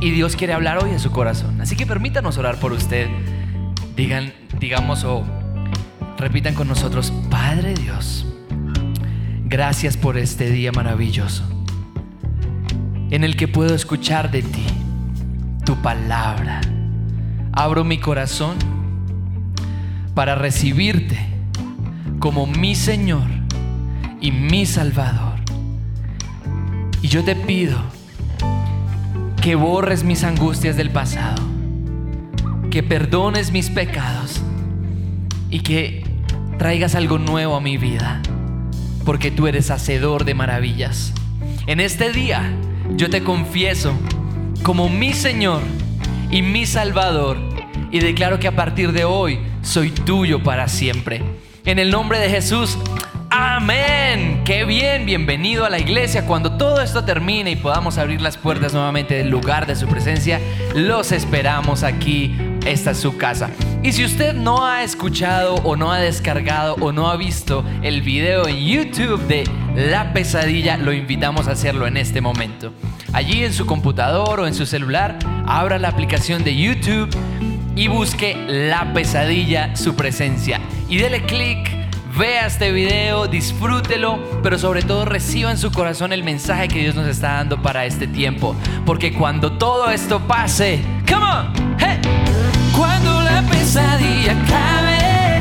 [0.00, 1.60] y Dios quiere hablar hoy a su corazón.
[1.60, 3.08] Así que permítanos orar por usted.
[3.96, 5.24] Digan, digamos o
[6.16, 8.26] repitan con nosotros, Padre Dios,
[9.44, 11.44] gracias por este día maravilloso
[13.10, 14.66] en el que puedo escuchar de ti,
[15.64, 16.60] tu palabra.
[17.52, 18.56] Abro mi corazón
[20.14, 21.18] para recibirte
[22.18, 23.26] como mi Señor
[24.20, 25.38] y mi Salvador.
[27.00, 27.78] Y yo te pido
[29.42, 31.42] que borres mis angustias del pasado,
[32.70, 34.40] que perdones mis pecados
[35.50, 36.04] y que
[36.58, 38.20] traigas algo nuevo a mi vida,
[39.04, 41.12] porque tú eres hacedor de maravillas.
[41.66, 42.52] En este día
[42.96, 43.92] yo te confieso
[44.62, 45.62] como mi Señor
[46.30, 47.38] y mi Salvador
[47.90, 51.22] y declaro que a partir de hoy soy tuyo para siempre.
[51.64, 52.78] En el nombre de Jesús,
[53.30, 54.42] amén.
[54.44, 56.26] Qué bien, bienvenido a la iglesia.
[56.26, 60.40] Cuando todo esto termine y podamos abrir las puertas nuevamente del lugar de su presencia,
[60.74, 62.34] los esperamos aquí.
[62.64, 63.50] Esta es su casa.
[63.82, 68.02] Y si usted no ha escuchado o no ha descargado o no ha visto el
[68.02, 72.72] video en YouTube de La Pesadilla, lo invitamos a hacerlo en este momento.
[73.12, 77.08] Allí en su computador o en su celular, abra la aplicación de YouTube
[77.76, 80.60] y busque La Pesadilla, su presencia.
[80.88, 81.77] Y dele clic,
[82.18, 86.96] vea este video, disfrútelo, pero sobre todo reciba en su corazón el mensaje que Dios
[86.96, 88.56] nos está dando para este tiempo.
[88.84, 92.00] Porque cuando todo esto pase, come on, hey.
[92.76, 95.40] Cuando la pesadilla acabe,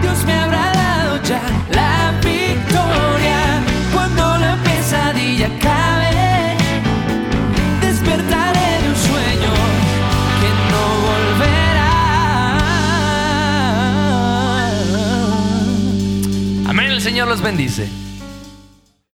[0.00, 1.40] Dios me habrá dado ya
[1.72, 3.60] la victoria.
[3.92, 5.99] Cuando la pesadilla acabe,
[17.10, 18.09] Señor los bendice.